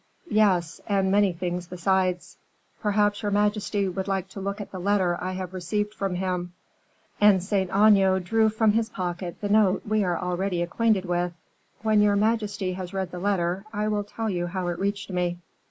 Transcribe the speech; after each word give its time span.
"Yes; 0.31 0.81
and 0.87 1.11
many 1.11 1.31
things 1.31 1.67
besides. 1.67 2.37
Perhaps 2.81 3.21
your 3.21 3.29
majesty 3.31 3.87
would 3.87 4.07
like 4.07 4.27
to 4.29 4.39
look 4.41 4.59
at 4.59 4.71
the 4.71 4.79
letter 4.79 5.15
I 5.23 5.33
have 5.33 5.53
received 5.53 5.93
from 5.93 6.15
him;" 6.15 6.53
and 7.21 7.43
Saint 7.43 7.69
Aignan 7.69 8.23
drew 8.23 8.49
from 8.49 8.71
his 8.71 8.89
pocket 8.89 9.37
the 9.41 9.49
note 9.49 9.83
we 9.85 10.03
are 10.03 10.17
already 10.17 10.63
acquainted 10.63 11.05
with. 11.05 11.33
"When 11.83 12.01
your 12.01 12.15
majesty 12.15 12.73
has 12.73 12.95
read 12.95 13.11
the 13.11 13.19
letter, 13.19 13.63
I 13.71 13.87
will 13.89 14.03
tell 14.03 14.27
you 14.27 14.47
how 14.47 14.69
it 14.69 14.79
reached 14.79 15.11
me." 15.11 15.37